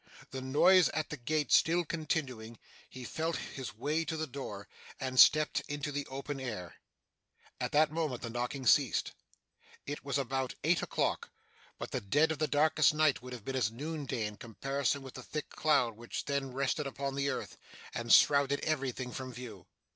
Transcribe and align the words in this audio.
The 0.31 0.41
noise 0.41 0.89
at 0.95 1.11
the 1.11 1.15
gate 1.17 1.51
still 1.51 1.85
continuing, 1.85 2.57
he 2.89 3.03
felt 3.03 3.35
his 3.35 3.75
way 3.75 4.03
to 4.05 4.17
the 4.17 4.25
door, 4.25 4.67
and 4.99 5.19
stepped 5.19 5.59
into 5.67 5.91
the 5.91 6.07
open 6.07 6.39
air. 6.39 6.73
At 7.59 7.71
that 7.73 7.91
moment 7.91 8.23
the 8.23 8.31
knocking 8.31 8.65
ceased. 8.65 9.11
It 9.85 10.03
was 10.03 10.17
about 10.17 10.55
eight 10.63 10.81
o'clock; 10.81 11.29
but 11.77 11.91
the 11.91 12.01
dead 12.01 12.31
of 12.31 12.39
the 12.39 12.47
darkest 12.47 12.95
night 12.95 13.21
would 13.21 13.31
have 13.33 13.45
been 13.45 13.55
as 13.55 13.69
noon 13.69 14.07
day 14.07 14.25
in 14.25 14.37
comparison 14.37 15.03
with 15.03 15.13
the 15.13 15.21
thick 15.21 15.49
cloud 15.49 15.95
which 15.95 16.25
then 16.25 16.51
rested 16.51 16.87
upon 16.87 17.13
the 17.13 17.29
earth, 17.29 17.55
and 17.93 18.11
shrouded 18.11 18.59
everything 18.61 19.11
from 19.11 19.31
view. 19.31 19.67